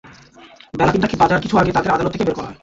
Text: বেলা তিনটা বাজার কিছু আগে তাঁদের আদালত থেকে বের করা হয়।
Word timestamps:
বেলা 0.73 0.91
তিনটা 0.93 1.19
বাজার 1.21 1.43
কিছু 1.43 1.55
আগে 1.57 1.71
তাঁদের 1.73 1.93
আদালত 1.93 2.11
থেকে 2.13 2.25
বের 2.27 2.35
করা 2.37 2.47
হয়। 2.47 2.59